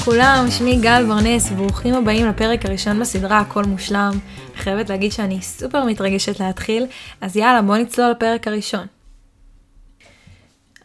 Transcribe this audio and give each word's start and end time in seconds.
לכולם, 0.00 0.46
שמי 0.50 0.76
גל 0.76 1.04
ברנס, 1.08 1.52
וברוכים 1.52 1.94
הבאים 1.94 2.26
לפרק 2.26 2.66
הראשון 2.66 3.00
בסדרה 3.00 3.38
הכל 3.38 3.64
מושלם. 3.64 4.12
חייבת 4.56 4.90
להגיד 4.90 5.12
שאני 5.12 5.42
סופר 5.42 5.84
מתרגשת 5.84 6.40
להתחיל, 6.40 6.86
אז 7.20 7.36
יאללה 7.36 7.62
בוא 7.62 7.76
נצלול 7.76 8.10
לפרק 8.10 8.48
הראשון. 8.48 8.86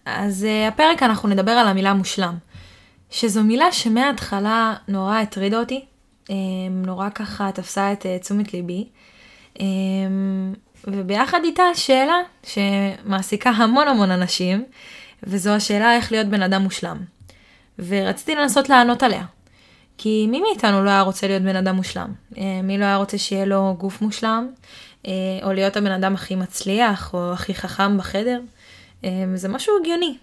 אז 0.06 0.48
uh, 0.48 0.74
הפרק 0.74 1.04
אנחנו 1.04 1.30
נדבר 1.30 1.52
על 1.52 1.68
המילה 1.68 1.94
מושלם, 1.94 2.36
שזו 3.10 3.44
מילה 3.44 3.72
שמההתחלה 3.72 4.74
נורא 4.88 5.20
הטרידה 5.20 5.60
אותי, 5.60 5.86
um, 6.26 6.32
נורא 6.72 7.10
ככה 7.10 7.52
תפסה 7.52 7.92
את 7.92 8.06
uh, 8.06 8.24
תשומת 8.24 8.54
ליבי, 8.54 8.88
um, 9.58 9.62
וביחד 10.88 11.40
איתה 11.44 11.64
שאלה 11.74 12.18
שמעסיקה 12.44 13.50
המון 13.50 13.88
המון 13.88 14.12
אנשים, 14.12 14.66
וזו 15.24 15.52
השאלה 15.52 15.96
איך 15.96 16.12
להיות 16.12 16.28
בן 16.28 16.42
אדם 16.42 16.62
מושלם. 16.62 17.15
ורציתי 17.80 18.36
לנסות 18.36 18.70
לענות 18.70 19.04
עליה. 19.04 19.26
כי 19.98 20.28
מי 20.30 20.42
מאיתנו 20.42 20.84
לא 20.84 20.90
היה 20.90 21.02
רוצה 21.02 21.28
להיות 21.28 21.44
בן 21.44 21.56
אדם 21.56 21.76
מושלם? 21.76 22.14
אה, 22.38 22.60
מי 22.64 22.78
לא 22.78 22.86
היה 22.86 22.96
רוצה 22.96 23.18
שיהיה 23.18 23.46
לו 23.46 23.76
גוף 23.78 24.02
מושלם? 24.02 24.50
אה, 25.08 25.12
או 25.44 25.54
להיות 25.54 25.78
הבן 25.78 25.92
אדם 25.92 26.14
הכי 26.14 26.36
מצליח, 26.36 27.14
או 27.14 27.34
הכי 27.34 27.54
חכם 27.54 27.98
בחדר? 27.98 28.40
אה, 29.04 29.10
זה 29.36 29.48
משהו 29.48 29.74
הגיוני. 29.82 30.18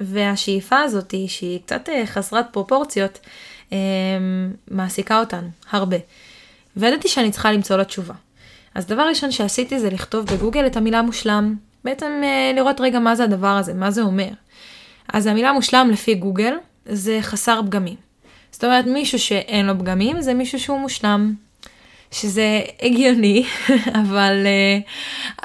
והשאיפה 0.00 0.78
הזאת, 0.80 1.14
שהיא 1.28 1.60
קצת 1.66 1.88
חסרת 2.06 2.46
פרופורציות, 2.52 3.18
מעסיקה 4.70 5.20
אותנו 5.20 5.48
הרבה. 5.70 5.96
וידעתי 6.76 7.08
שאני 7.08 7.30
צריכה 7.30 7.52
למצוא 7.52 7.76
לה 7.76 7.84
תשובה. 7.84 8.14
אז 8.74 8.86
דבר 8.86 9.02
ראשון 9.02 9.30
שעשיתי 9.30 9.80
זה 9.80 9.90
לכתוב 9.90 10.26
בגוגל 10.26 10.66
את 10.66 10.76
המילה 10.76 11.02
מושלם. 11.02 11.54
בעצם 11.84 12.22
לראות 12.54 12.80
רגע 12.80 12.98
מה 12.98 13.14
זה 13.14 13.24
הדבר 13.24 13.46
הזה, 13.46 13.74
מה 13.74 13.90
זה 13.90 14.02
אומר. 14.02 14.28
אז 15.12 15.26
המילה 15.26 15.52
מושלם 15.52 15.90
לפי 15.92 16.14
גוגל 16.14 16.54
זה 16.88 17.18
חסר 17.22 17.60
פגמים. 17.66 17.96
זאת 18.50 18.64
אומרת, 18.64 18.86
מישהו 18.86 19.18
שאין 19.18 19.66
לו 19.66 19.78
פגמים 19.78 20.22
זה 20.22 20.34
מישהו 20.34 20.60
שהוא 20.60 20.80
מושלם. 20.80 21.34
שזה 22.12 22.60
הגיוני, 22.82 23.44
אבל, 24.02 24.46
אה, 24.46 24.78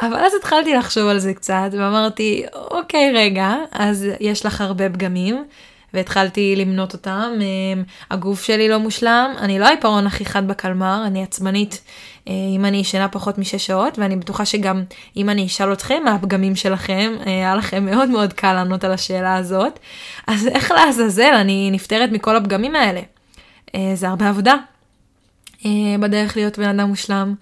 אבל 0.08 0.18
אז 0.26 0.34
התחלתי 0.40 0.74
לחשוב 0.74 1.08
על 1.08 1.20
זה 1.20 1.34
קצת, 1.34 1.70
ואמרתי, 1.72 2.44
אוקיי, 2.54 3.12
רגע, 3.14 3.56
אז 3.72 4.08
יש 4.20 4.46
לך 4.46 4.62
הרבה 4.62 4.90
פגמים, 4.90 5.46
והתחלתי 5.94 6.56
למנות 6.56 6.94
אותם. 6.94 7.32
אה, 7.42 7.82
הגוף 8.12 8.44
שלי 8.44 8.70
לא 8.70 8.78
מושלם, 8.78 9.34
אני 9.38 9.60
לא 9.60 9.66
העיפרון 9.66 10.08
הכי 10.08 10.26
חד 10.26 10.48
בקלמר, 10.48 11.04
אני 11.08 11.24
עצבנית 11.24 11.82
אה, 12.28 12.34
אם 12.56 12.66
אני 12.66 12.78
ישנה 12.78 13.08
פחות 13.08 13.38
משש 13.38 13.66
שעות, 13.66 14.00
ואני 14.00 14.16
בטוחה 14.16 14.46
שגם 14.46 14.84
אם 15.18 15.30
אני 15.30 15.46
אשאל 15.46 15.74
אתכם 15.74 16.02
מה 16.06 16.12
הפגמים 16.12 16.56
שלכם, 16.56 17.14
אה, 17.20 17.32
היה 17.32 17.56
לכם 17.56 17.86
מאוד 17.86 18.10
מאוד 18.10 18.34
קל 18.34 18.54
לענות 18.54 18.84
על 18.84 18.92
השאלה 18.92 19.36
הזאת. 19.36 19.80
אז 20.28 20.48
איך 20.48 20.72
לעזאזל 20.72 21.34
אני 21.34 21.70
נפטרת 21.72 22.10
מכל 22.12 22.36
הפגמים 22.36 22.76
האלה? 22.76 23.02
זה 23.94 24.10
הרבה 24.10 24.30
עבודה 24.30 24.56
בדרך 26.00 26.38
להיות 26.38 26.60
בן 26.60 26.80
אדם 26.80 26.88
מושלם. 26.88 27.36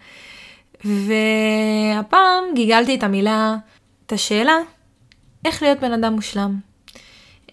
והפעם 0.85 2.43
גיגלתי 2.55 2.95
את 2.95 3.03
המילה, 3.03 3.55
את 4.05 4.11
השאלה, 4.11 4.57
איך 5.45 5.63
להיות 5.63 5.79
בן 5.79 5.93
אדם 5.93 6.13
מושלם. 6.13 6.70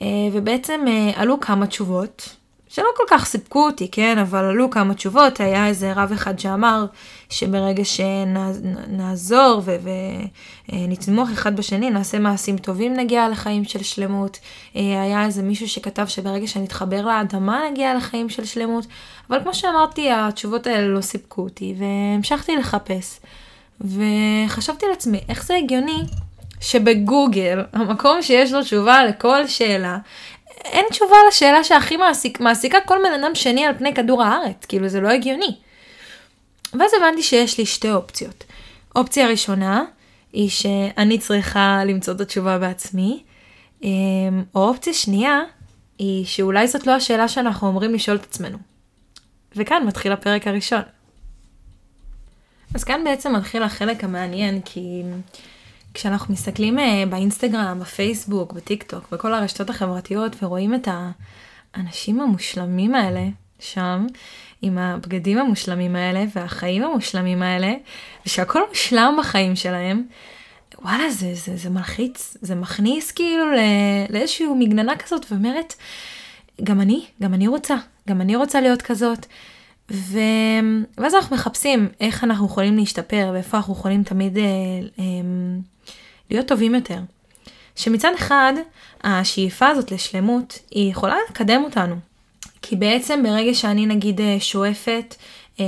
אה, 0.03 0.07
ובעצם 0.33 0.81
אה, 0.89 1.11
עלו 1.15 1.41
כמה 1.41 1.67
תשובות, 1.67 2.39
שלא 2.69 2.89
כל 2.97 3.03
כך 3.09 3.25
סיפקו 3.25 3.67
אותי, 3.67 3.89
כן, 3.91 4.19
אבל 4.19 4.45
עלו 4.45 4.71
כמה 4.71 4.95
תשובות, 4.95 5.41
היה 5.41 5.67
איזה 5.67 5.93
רב 5.93 6.13
אחד 6.13 6.39
שאמר 6.39 6.87
שברגע 7.31 7.85
שנעזור 7.85 9.63
ונתמוך 10.69 11.31
אחד 11.31 11.57
בשני, 11.57 11.91
נעשה 11.91 12.19
מעשים 12.19 12.59
טובים, 12.59 12.95
נגיע 12.95 13.29
לחיים 13.29 13.65
של 13.65 13.83
שלמות. 13.83 14.39
אה, 14.77 15.03
היה 15.03 15.25
איזה 15.25 15.43
מישהו 15.43 15.69
שכתב 15.69 16.07
שברגע 16.07 16.47
שנתחבר 16.47 17.07
לאדמה, 17.07 17.61
נגיע 17.71 17.95
לחיים 17.95 18.29
של 18.29 18.45
שלמות. 18.45 18.87
אבל 19.31 19.43
כמו 19.43 19.55
שאמרתי, 19.55 20.11
התשובות 20.11 20.67
האלה 20.67 20.89
לא 20.89 21.01
סיפקו 21.01 21.43
אותי, 21.43 21.75
והמשכתי 21.79 22.57
לחפש. 22.57 23.21
וחשבתי 23.81 24.87
לעצמי, 24.91 25.21
איך 25.29 25.47
זה 25.47 25.55
הגיוני 25.55 26.03
שבגוגל, 26.61 27.61
המקום 27.73 28.23
שיש 28.23 28.53
לו 28.53 28.63
תשובה 28.63 29.05
לכל 29.05 29.47
שאלה, 29.47 29.99
אין 30.65 30.85
תשובה 30.91 31.17
לשאלה 31.29 31.65
שהכי 31.65 31.97
מעסיק, 31.97 32.41
מעסיקה 32.41 32.79
כל 32.81 32.99
בן 33.05 33.23
אדם 33.23 33.35
שני 33.35 33.67
על 33.67 33.79
פני 33.79 33.95
כדור 33.95 34.23
הארץ, 34.23 34.65
כאילו 34.69 34.89
זה 34.89 35.01
לא 35.01 35.09
הגיוני. 35.09 35.57
ואז 36.73 36.91
הבנתי 36.97 37.23
שיש 37.23 37.59
לי 37.59 37.67
שתי 37.67 37.91
אופציות. 37.91 38.45
אופציה 38.97 39.29
ראשונה 39.29 39.85
היא 40.33 40.51
שאני 40.51 41.19
צריכה 41.19 41.83
למצוא 41.87 42.15
את 42.15 42.21
התשובה 42.21 42.59
בעצמי, 42.59 43.23
אמ, 43.83 43.89
או 44.55 44.69
אופציה 44.69 44.93
שנייה 44.93 45.41
היא 45.99 46.27
שאולי 46.27 46.69
זאת 46.69 46.87
לא 46.87 46.93
השאלה 46.93 47.29
שאנחנו 47.29 47.69
אומרים 47.69 47.95
לשאול 47.95 48.17
את 48.17 48.25
עצמנו. 48.25 48.59
וכאן 49.57 49.83
מתחיל 49.87 50.13
הפרק 50.13 50.47
הראשון. 50.47 50.83
אז 52.75 52.85
כאן 52.85 53.05
בעצם 53.05 53.37
מתחיל 53.37 53.63
החלק 53.63 54.05
המעניין, 54.05 54.61
כי 54.65 55.03
כשאנחנו 55.99 56.35
מסתכלים 56.35 56.79
אה, 56.79 57.05
באינסטגרם, 57.11 57.79
בפייסבוק, 57.81 58.53
בטיק 58.53 58.83
טוק, 58.83 59.11
בכל 59.13 59.35
הרשתות 59.35 59.71
החברתיות, 59.71 60.43
ורואים 60.43 60.75
את 60.75 60.89
האנשים 61.75 62.21
המושלמים 62.21 62.95
האלה 62.95 63.29
שם, 63.59 64.07
עם 64.63 64.79
הבגדים 64.79 65.39
המושלמים 65.39 65.97
האלה, 65.97 66.25
והחיים 66.35 66.83
המושלמים 66.83 67.43
האלה, 67.43 67.75
ושהכול 68.27 68.63
מושלם 68.69 69.17
בחיים 69.19 69.57
שלהם, 69.57 70.07
וואלה, 70.83 71.11
זה, 71.11 71.35
זה, 71.35 71.57
זה 71.57 71.71
מלחיץ, 71.71 72.37
זה 72.41 72.55
מכניס 72.55 73.13
כאילו 73.13 73.45
לאיזושהי 74.09 74.47
מגננה 74.47 74.97
כזאת, 74.97 75.27
ואומרת, 75.31 75.75
גם 76.65 76.81
אני, 76.81 77.05
גם 77.23 77.35
אני 77.35 77.49
רוצה, 77.49 77.77
גם 78.09 78.21
אני 78.21 78.37
רוצה 78.37 78.61
להיות 78.61 78.83
כזאת. 78.83 79.27
ו... 79.91 80.19
ואז 80.99 81.15
אנחנו 81.15 81.37
מחפשים 81.37 81.89
איך 82.01 82.25
אנחנו 82.25 82.47
יכולים 82.47 82.77
להשתפר 82.77 83.31
ואיפה 83.33 83.57
אנחנו 83.57 83.73
יכולים 83.73 84.03
תמיד 84.03 84.39
אה, 84.39 84.43
אה, 84.99 85.05
להיות 86.31 86.47
טובים 86.47 86.75
יותר. 86.75 86.99
שמצד 87.77 88.11
אחד, 88.15 88.53
השאיפה 89.05 89.69
הזאת 89.69 89.93
לשלמות, 89.93 90.59
היא 90.71 90.91
יכולה 90.91 91.17
לקדם 91.31 91.65
אותנו. 91.65 91.97
כי 92.63 92.77
בעצם 92.77 93.23
ברגע 93.23 93.55
שאני 93.55 93.87
נגיד 93.87 94.21
אה, 94.21 94.37
שואפת 94.41 95.15
אה, 95.61 95.65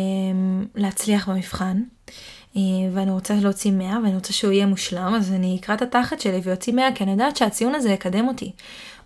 להצליח 0.74 1.28
במבחן, 1.28 1.82
אה, 2.56 2.62
ואני 2.92 3.10
רוצה 3.10 3.34
להוציא 3.34 3.70
100 3.70 3.98
ואני 4.02 4.14
רוצה 4.14 4.32
שהוא 4.32 4.52
יהיה 4.52 4.66
מושלם, 4.66 5.14
אז 5.14 5.32
אני 5.32 5.58
אקרא 5.60 5.74
את 5.74 5.82
התחת 5.82 6.20
שלי 6.20 6.40
ויוציא 6.44 6.72
100, 6.72 6.92
כי 6.94 7.04
אני 7.04 7.12
יודעת 7.12 7.36
שהציון 7.36 7.74
הזה 7.74 7.90
יקדם 7.90 8.28
אותי. 8.28 8.52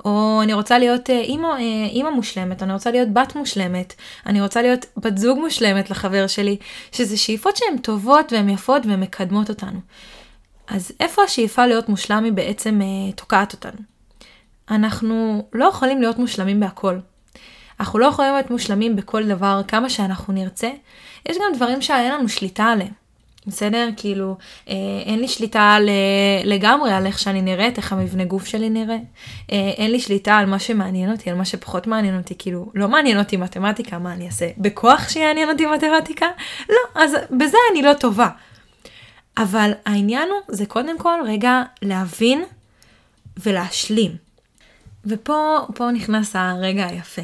או 0.04 0.40
אני 0.42 0.54
רוצה 0.54 0.78
להיות 0.78 1.10
אה, 1.10 1.20
אימא, 1.20 1.56
אימא 1.90 2.10
מושלמת, 2.10 2.62
אני 2.62 2.72
רוצה 2.72 2.90
להיות 2.90 3.08
בת 3.12 3.36
מושלמת, 3.36 3.94
אני 4.26 4.40
רוצה 4.40 4.62
להיות 4.62 4.86
בת 4.96 5.18
זוג 5.18 5.38
מושלמת 5.38 5.90
לחבר 5.90 6.26
שלי, 6.26 6.56
שזה 6.92 7.16
שאיפות 7.16 7.56
שהן 7.56 7.78
טובות 7.78 8.32
והן 8.32 8.48
יפות 8.48 8.86
והן 8.86 9.00
מקדמות 9.00 9.48
אותנו. 9.48 9.78
אז 10.66 10.92
איפה 11.00 11.22
השאיפה 11.22 11.66
להיות 11.66 11.88
מושלם 11.88 12.24
היא 12.24 12.32
בעצם 12.32 12.80
אה, 12.82 13.12
תוקעת 13.12 13.52
אותנו? 13.52 13.80
אנחנו 14.70 15.46
לא 15.52 15.64
יכולים 15.64 16.00
להיות 16.00 16.18
מושלמים 16.18 16.60
בהכל. 16.60 16.98
אנחנו 17.80 17.98
לא 17.98 18.06
יכולים 18.06 18.32
להיות 18.32 18.50
מושלמים 18.50 18.96
בכל 18.96 19.28
דבר 19.28 19.60
כמה 19.68 19.90
שאנחנו 19.90 20.32
נרצה. 20.32 20.70
יש 21.28 21.36
גם 21.36 21.56
דברים 21.56 21.82
שאין 21.82 22.12
לנו 22.12 22.28
שליטה 22.28 22.64
עליהם. 22.64 23.04
בסדר? 23.46 23.88
כאילו, 23.96 24.36
אה, 24.68 24.74
אין 25.04 25.20
לי 25.20 25.28
שליטה 25.28 25.76
לגמרי 26.44 26.92
על 26.92 27.06
איך 27.06 27.18
שאני 27.18 27.42
נראית, 27.42 27.76
איך 27.76 27.92
המבנה 27.92 28.24
גוף 28.24 28.46
שלי 28.46 28.70
נראה. 28.70 28.96
אה, 29.52 29.70
אין 29.76 29.90
לי 29.90 30.00
שליטה 30.00 30.36
על 30.36 30.46
מה 30.46 30.58
שמעניין 30.58 31.12
אותי, 31.12 31.30
על 31.30 31.36
מה 31.36 31.44
שפחות 31.44 31.86
מעניין 31.86 32.16
אותי. 32.18 32.34
כאילו, 32.38 32.70
לא 32.74 32.88
מעניין 32.88 33.18
אותי 33.18 33.36
מתמטיקה, 33.36 33.98
מה 33.98 34.12
אני 34.12 34.26
אעשה? 34.26 34.48
בכוח 34.58 35.08
שיעניין 35.08 35.50
אותי 35.50 35.66
מתמטיקה? 35.66 36.26
לא, 36.68 37.02
אז 37.02 37.16
בזה 37.30 37.56
אני 37.72 37.82
לא 37.82 37.92
טובה. 37.92 38.28
אבל 39.36 39.72
העניין 39.86 40.28
הוא, 40.28 40.56
זה 40.56 40.66
קודם 40.66 40.98
כל 40.98 41.20
רגע 41.26 41.62
להבין 41.82 42.44
ולהשלים. 43.36 44.16
ופה 45.06 45.90
נכנס 45.94 46.36
הרגע 46.36 46.86
היפה. 46.86 47.22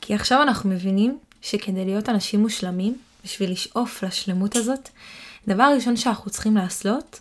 כי 0.00 0.14
עכשיו 0.14 0.42
אנחנו 0.42 0.70
מבינים 0.70 1.18
שכדי 1.42 1.84
להיות 1.84 2.08
אנשים 2.08 2.40
מושלמים, 2.40 2.98
בשביל 3.24 3.52
לשאוף 3.52 4.02
לשלמות 4.02 4.56
הזאת, 4.56 4.88
דבר 5.48 5.72
ראשון 5.74 5.96
שאנחנו 5.96 6.30
צריכים 6.30 6.56
לעשות, 6.56 7.20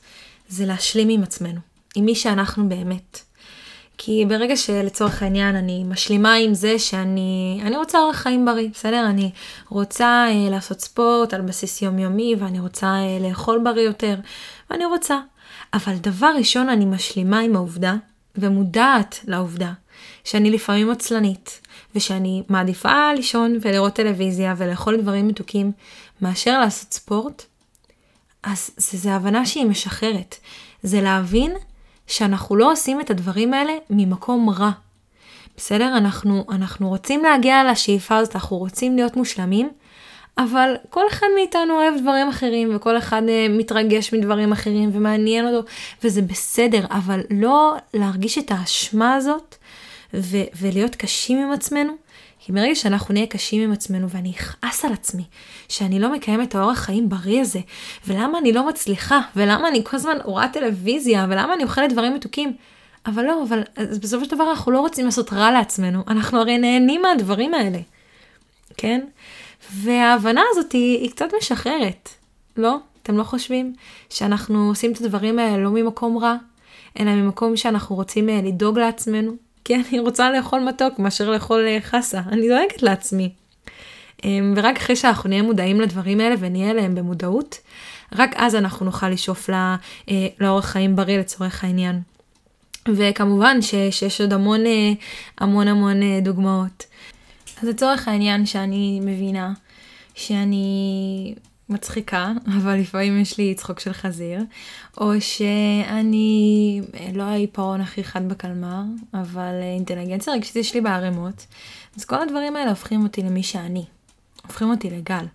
זה 0.50 0.66
להשלים 0.66 1.10
עם 1.10 1.24
עצמנו, 1.24 1.60
עם 1.96 2.06
מי 2.06 2.16
שאנחנו 2.16 2.70
באמת. 2.70 3.22
כי 3.98 4.26
ברגע 4.28 4.58
שלצורך 4.58 5.24
העניין 5.24 5.56
אני 5.56 5.84
משלימה 5.84 6.34
עם 6.34 6.54
זה 6.54 6.80
שאני 6.80 7.60
אני 7.66 7.78
רוצה 7.78 8.00
אורח 8.00 8.16
חיים 8.16 8.46
בריא, 8.46 8.70
בסדר? 8.74 9.06
אני 9.10 9.32
רוצה 9.70 10.26
אה, 10.30 10.50
לעשות 10.50 10.82
ספורט 10.82 11.34
על 11.34 11.42
בסיס 11.42 11.82
יומיומי 11.82 12.36
ואני 12.40 12.60
רוצה 12.60 12.88
אה, 12.88 13.18
לאכול 13.30 13.62
בריא 13.64 13.84
יותר, 13.84 14.16
ואני 14.70 14.86
רוצה. 14.86 15.20
אבל 15.74 15.96
דבר 15.96 16.32
ראשון 16.38 16.70
אני 16.70 16.86
משלימה 16.86 17.40
עם 17.40 17.56
העובדה 17.56 17.96
ומודעת 18.36 19.20
לעובדה 19.28 19.74
שאני 20.24 20.52
לפעמים 20.52 20.92
עצלנית 20.92 21.62
ושאני 21.96 22.44
מעדיפה 22.50 23.14
לישון 23.16 23.58
ולראות 23.62 23.94
טלוויזיה 23.94 24.54
ולאכול 24.58 25.02
דברים 25.02 25.28
מתוקים 25.28 25.72
מאשר 26.22 26.60
לעשות 26.60 26.94
ספורט, 26.94 27.44
אז 28.44 28.70
זה, 28.78 28.98
זה 28.98 29.14
הבנה 29.14 29.46
שהיא 29.46 29.66
משחררת. 29.66 30.36
זה 30.84 31.02
להבין 31.02 31.52
שאנחנו 32.08 32.56
לא 32.56 32.72
עושים 32.72 33.02
את 33.02 33.10
הדברים 33.10 33.54
האלה 33.54 33.74
ממקום 33.90 34.50
רע. 34.50 34.72
בסדר? 35.58 35.98
אנחנו, 35.98 36.46
אנחנו 36.52 36.90
רוצים 36.90 37.24
להגיע 37.24 37.72
לשאיפה 37.72 38.18
הזאת, 38.18 38.36
אנחנו 38.36 38.58
רוצים 38.58 38.96
להיות 38.96 39.16
מושלמים, 39.16 39.70
אבל 40.38 40.76
כל 40.90 41.04
אחד 41.12 41.28
מאיתנו 41.36 41.74
אוהב 41.74 41.94
דברים 42.02 42.30
אחרים, 42.30 42.76
וכל 42.76 42.98
אחד 42.98 43.22
uh, 43.22 43.52
מתרגש 43.52 44.14
מדברים 44.14 44.52
אחרים, 44.52 44.90
ומעניין 44.94 45.48
אותו, 45.48 45.68
וזה 46.04 46.22
בסדר, 46.22 46.86
אבל 46.90 47.22
לא 47.32 47.76
להרגיש 47.94 48.38
את 48.38 48.52
האשמה 48.52 49.16
הזאת, 49.16 49.56
ו- 50.14 50.50
ולהיות 50.62 50.96
קשים 50.96 51.38
עם 51.38 51.52
עצמנו. 51.52 51.94
כי 52.46 52.52
ברגע 52.52 52.76
שאנחנו 52.76 53.14
נהיה 53.14 53.28
קשים 53.28 53.62
עם 53.62 53.72
עצמנו 53.72 54.10
ואני 54.10 54.32
אכעס 54.32 54.86
על 54.86 54.94
עצמי, 54.94 55.24
שאני 55.70 56.00
לא 56.00 56.12
מקיימת 56.12 56.50
את 56.50 56.56
האורח 56.56 56.80
חיים 56.80 57.10
בריא 57.10 57.42
הזה, 57.42 57.60
ולמה 58.08 58.38
אני 58.38 58.54
לא 58.54 58.68
מצליחה, 58.68 59.22
ולמה 59.36 59.68
אני 59.68 59.84
כל 59.84 59.96
הזמן 59.96 60.18
רואה 60.24 60.48
טלוויזיה, 60.48 61.26
ולמה 61.30 61.54
אני 61.54 61.64
אוכלת 61.64 61.92
דברים 61.92 62.14
מתוקים, 62.14 62.54
אבל 63.06 63.24
לא, 63.26 63.44
אבל 63.44 63.62
בסופו 64.02 64.26
של 64.26 64.32
דבר 64.32 64.50
אנחנו 64.50 64.72
לא 64.72 64.80
רוצים 64.80 65.06
לעשות 65.06 65.34
רע 65.34 65.52
לעצמנו, 65.52 66.04
אנחנו 66.08 66.40
הרי 66.40 66.58
נהנים 66.58 67.02
מהדברים 67.02 67.54
האלה, 67.54 67.80
כן? 68.78 69.02
וההבנה 69.72 70.42
הזאת 70.52 70.72
היא, 70.72 71.02
היא 71.02 71.12
קצת 71.12 71.28
משחררת, 71.38 72.10
לא? 72.58 72.78
אתם 73.04 73.18
לא 73.18 73.24
חושבים 73.24 73.74
שאנחנו 74.10 74.68
עושים 74.68 74.92
את 74.92 75.02
הדברים 75.02 75.40
האלה 75.40 75.58
לא 75.58 75.70
ממקום 75.70 76.18
רע, 76.18 76.36
אלא 77.00 77.12
ממקום 77.12 77.58
שאנחנו 77.58 77.96
רוצים 77.96 78.30
אה, 78.30 78.42
לדאוג 78.44 78.80
לעצמנו? 78.80 79.45
כי 79.66 79.76
אני 79.76 80.00
רוצה 80.00 80.32
לאכול 80.32 80.60
מתוק 80.60 81.00
מאשר 81.00 81.30
לאכול 81.30 81.66
אה, 81.68 81.78
חסה, 81.82 82.22
אני 82.28 82.48
דואגת 82.48 82.84
לעצמי. 82.84 83.30
אמ, 84.24 84.54
ורק 84.58 84.78
אחרי 84.78 84.96
שאנחנו 84.96 85.30
נהיה 85.30 85.42
מודעים 85.44 85.82
לדברים 85.82 86.20
האלה 86.20 86.36
ונהיה 86.40 86.72
אליהם 86.72 86.96
במודעות, 86.96 87.60
רק 88.12 88.32
אז 88.36 88.56
אנחנו 88.56 88.86
נוכל 88.86 89.10
לשאוף 89.10 89.50
לה, 89.50 89.76
אה, 90.10 90.28
לאורח 90.40 90.66
חיים 90.66 90.96
בריא 90.96 91.18
לצורך 91.18 91.64
העניין. 91.64 92.02
וכמובן 92.96 93.62
ש, 93.62 93.76
שיש 93.92 94.22
עוד 94.22 94.34
המון 94.34 94.66
אה, 94.66 94.92
המון 95.38 95.68
המון 95.68 96.00
דוגמאות. 96.22 96.86
אז 97.62 97.68
לצורך 97.68 98.08
העניין 98.08 98.46
שאני 98.46 99.00
מבינה 99.04 99.54
שאני 100.16 101.36
מצחיקה, 101.70 102.32
אבל 102.58 102.76
לפעמים 102.76 103.22
יש 103.22 103.38
לי 103.38 103.56
צחוק 103.56 103.80
של 103.80 103.94
חזיר, 103.94 104.40
או 104.98 105.12
שאני 105.20 106.82
אה, 106.94 107.10
לא 107.14 107.24
העיפרון 107.24 107.82
הכי 107.82 108.04
חד 108.04 108.30
בקלמר, 108.30 108.82
אבל 109.14 109.54
אינטליגנציה 109.62 110.34
רגשית 110.34 110.56
יש 110.56 110.74
לי 110.74 110.82
בערימות, 110.82 111.46
אז 111.98 112.06
כל 112.06 112.22
הדברים 112.22 112.56
האלה 112.56 112.70
הופכים 112.70 113.04
אותי 113.04 113.22
למי 113.22 113.44
שאני, 113.44 113.86
הופכים 114.44 114.70
אותי 114.70 114.90
לגל. 114.90 115.26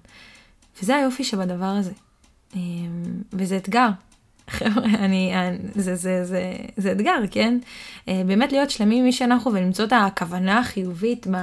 וזה 0.83 0.97
היופי 0.97 1.25
שבדבר 1.25 1.65
הזה. 1.79 1.93
וזה 3.33 3.57
אתגר, 3.57 3.89
חבר'ה, 4.51 4.85
אני, 4.85 5.33
זה, 5.75 5.97
זה, 5.97 6.25
זה, 6.25 6.53
זה 6.77 6.93
אתגר, 6.93 7.19
כן? 7.31 7.59
אה, 8.09 8.23
באמת 8.27 8.53
להיות 8.53 8.71
שלמים 8.71 8.99
עם 8.99 9.05
מי 9.05 9.13
שאנחנו 9.13 9.53
ולמצוא 9.53 9.85
את 9.85 9.93
הכוונה 9.93 10.59
החיובית 10.59 11.27
ב... 11.31 11.37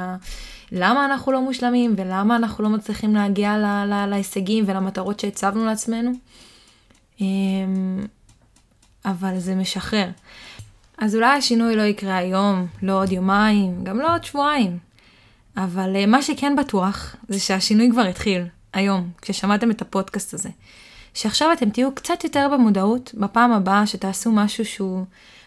למה 0.71 1.05
אנחנו 1.05 1.31
לא 1.31 1.41
מושלמים 1.41 1.93
ולמה 1.97 2.35
אנחנו 2.35 2.63
לא 2.63 2.69
מצליחים 2.69 3.15
להגיע 3.15 3.57
לה, 3.57 3.85
לה, 3.85 4.07
להישגים 4.07 4.63
ולמטרות 4.67 5.19
שהצבנו 5.19 5.65
לעצמנו. 5.65 6.11
אמ, 7.21 8.05
אבל 9.05 9.39
זה 9.39 9.55
משחרר. 9.55 10.09
אז 10.97 11.15
אולי 11.15 11.37
השינוי 11.37 11.75
לא 11.75 11.81
יקרה 11.81 12.17
היום, 12.17 12.67
לא 12.81 13.01
עוד 13.01 13.11
יומיים, 13.11 13.83
גם 13.83 13.99
לא 13.99 14.13
עוד 14.13 14.23
שבועיים. 14.23 14.77
אבל 15.57 15.95
אה, 15.95 16.05
מה 16.05 16.21
שכן 16.21 16.55
בטוח, 16.55 17.15
זה 17.27 17.39
שהשינוי 17.39 17.89
כבר 17.91 18.01
התחיל, 18.01 18.43
היום, 18.73 19.09
כששמעתם 19.21 19.71
את 19.71 19.81
הפודקאסט 19.81 20.33
הזה. 20.33 20.49
שעכשיו 21.13 21.53
אתם 21.53 21.69
תהיו 21.69 21.95
קצת 21.95 22.23
יותר 22.23 22.47
במודעות 22.53 23.11
בפעם 23.17 23.51
הבאה 23.51 23.87
שתעשו 23.87 24.31
משהו 24.31 24.65
שהוא 24.65 25.05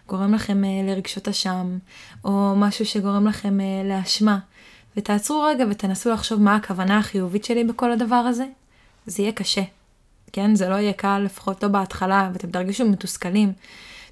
גורם 0.09 0.35
לכם 0.35 0.63
uh, 0.65 0.91
לרגשות 0.91 1.29
אשם, 1.29 1.79
או 2.25 2.55
משהו 2.57 2.87
שגורם 2.87 3.27
לכם 3.27 3.59
uh, 3.61 3.89
לאשמה, 3.89 4.39
ותעצרו 4.97 5.43
רגע 5.43 5.65
ותנסו 5.71 6.11
לחשוב 6.11 6.41
מה 6.41 6.57
הכוונה 6.57 6.99
החיובית 6.99 7.45
שלי 7.45 7.65
בכל 7.65 7.93
הדבר 7.93 8.15
הזה. 8.15 8.45
זה 9.07 9.23
יהיה 9.23 9.33
קשה, 9.33 9.63
כן? 10.33 10.55
זה 10.55 10.69
לא 10.69 10.75
יהיה 10.75 10.93
קל, 10.93 11.19
לפחות 11.19 11.63
לא 11.63 11.69
בהתחלה, 11.69 12.31
ואתם 12.33 12.51
תרגישו 12.51 12.85
מתוסכלים. 12.85 13.53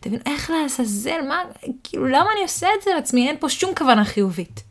תבינו, 0.01 0.23
איך 0.27 0.51
לעזאזל, 0.51 1.21
מה, 1.29 1.43
כאילו, 1.85 2.07
למה 2.07 2.27
אני 2.35 2.43
עושה 2.43 2.67
את 2.79 2.83
זה 2.85 2.91
לעצמי? 2.95 3.29
אין 3.29 3.37
פה 3.41 3.49
שום 3.49 3.75
כוונה 3.75 4.05
חיובית. 4.05 4.63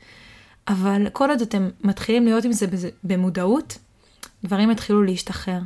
אבל 0.68 1.07
כל 1.13 1.30
עוד 1.30 1.42
אתם 1.42 1.69
מתחילים 1.83 2.25
להיות 2.25 2.45
עם 2.45 2.51
זה 2.51 2.65
במודעות, 3.03 3.77
דברים 4.44 4.71
יתחילו 4.71 5.03
להשתחרר. 5.03 5.60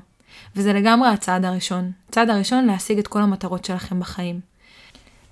וזה 0.56 0.74
לגמרי 0.74 1.10
הצעד 1.10 1.46
הראשון. 1.46 1.92
הצעד 2.10 2.30
הראשון 2.30 2.66
להשיג 2.66 3.00
את 3.00 3.08
כל 3.08 3.22
המטרות 3.22 3.66
שלכם 3.66 4.00
בחיים. 4.00 4.51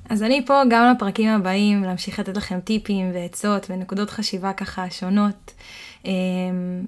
אז 0.09 0.23
אני 0.23 0.45
פה 0.45 0.61
גם 0.69 0.93
לפרקים 0.95 1.29
הבאים, 1.29 1.83
להמשיך 1.83 2.19
לתת 2.19 2.37
לכם 2.37 2.59
טיפים 2.59 3.11
ועצות 3.13 3.67
ונקודות 3.69 4.09
חשיבה 4.09 4.53
ככה 4.53 4.89
שונות, 4.89 5.53
אמ, 6.05 6.11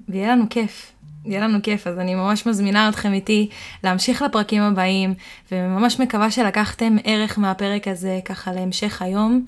ויהיה 0.08 0.32
לנו 0.32 0.44
כיף. 0.50 0.92
יהיה 1.24 1.40
לנו 1.40 1.62
כיף, 1.62 1.86
אז 1.86 1.98
אני 1.98 2.14
ממש 2.14 2.46
מזמינה 2.46 2.88
אתכם 2.88 3.12
איתי 3.12 3.48
להמשיך 3.84 4.22
לפרקים 4.22 4.62
הבאים, 4.62 5.14
וממש 5.52 6.00
מקווה 6.00 6.30
שלקחתם 6.30 6.96
ערך 7.04 7.38
מהפרק 7.38 7.88
הזה 7.88 8.20
ככה 8.24 8.52
להמשך 8.52 9.02
היום. 9.02 9.44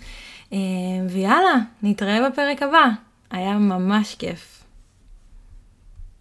אמ, 0.53 0.59
ויאללה, 1.11 1.55
נתראה 1.83 2.31
בפרק 2.31 2.63
הבא. 2.63 2.89
היה 3.31 3.59
ממש 3.59 4.15
כיף. 4.15 4.64